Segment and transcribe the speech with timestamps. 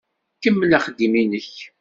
[0.43, 1.53] Kemmel axeddim-nnek.